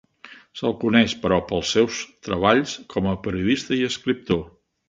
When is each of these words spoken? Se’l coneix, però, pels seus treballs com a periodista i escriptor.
Se’l 0.59 0.71
coneix, 0.83 1.13
però, 1.25 1.37
pels 1.51 1.75
seus 1.77 1.99
treballs 2.29 2.73
com 2.95 3.13
a 3.13 3.17
periodista 3.29 3.81
i 3.83 3.87
escriptor. 3.93 4.47